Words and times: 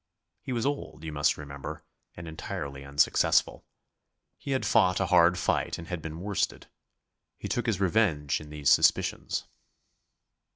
He 0.41 0.51
was 0.51 0.65
old, 0.65 1.03
you 1.03 1.11
must 1.11 1.37
remember, 1.37 1.83
and 2.17 2.27
entirely 2.27 2.83
unsuccessful. 2.83 3.67
He 4.39 4.49
had 4.49 4.65
fought 4.65 4.99
a 4.99 5.05
hard 5.05 5.37
fight 5.37 5.77
and 5.77 5.89
had 5.89 6.01
been 6.01 6.21
worsted. 6.21 6.65
He 7.37 7.47
took 7.47 7.67
his 7.67 7.79
revenge 7.79 8.41
in 8.41 8.49
these 8.49 8.71
suspicions. 8.71 9.45